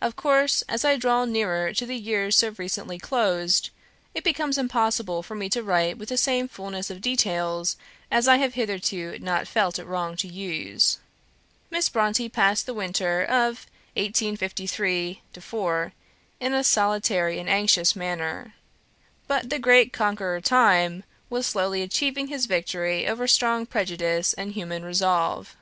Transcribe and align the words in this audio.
Of 0.00 0.14
course, 0.14 0.62
as 0.68 0.84
I 0.84 0.94
draw 0.96 1.24
nearer 1.24 1.74
to 1.74 1.84
the 1.84 1.96
years 1.96 2.36
so 2.36 2.50
recently 2.56 2.96
closed, 2.96 3.70
it 4.14 4.22
becomes 4.22 4.56
impossible 4.56 5.20
for 5.24 5.34
me 5.34 5.48
to 5.48 5.64
write 5.64 5.98
with 5.98 6.10
the 6.10 6.16
same 6.16 6.46
fulness 6.46 6.90
of 6.90 7.00
detail 7.00 7.66
as 8.08 8.28
I 8.28 8.36
have 8.36 8.54
hitherto 8.54 9.18
not 9.18 9.48
felt 9.48 9.80
it 9.80 9.84
wrong 9.84 10.14
to 10.18 10.28
use. 10.28 10.98
Miss 11.70 11.90
Brontë 11.90 12.30
passed 12.32 12.66
the 12.66 12.72
winter 12.72 13.22
of 13.22 13.66
1853 13.96 15.22
4 15.40 15.92
in 16.38 16.54
a 16.54 16.62
solitary 16.62 17.40
and 17.40 17.48
anxious 17.48 17.96
manner. 17.96 18.54
But 19.26 19.50
the 19.50 19.58
great 19.58 19.92
conqueror 19.92 20.40
Time 20.40 21.02
was 21.28 21.48
slowly 21.48 21.82
achieving 21.82 22.28
his 22.28 22.46
victory 22.46 23.08
over 23.08 23.26
strong 23.26 23.66
prejudice 23.66 24.34
and 24.34 24.52
human 24.52 24.84
resolve. 24.84 25.56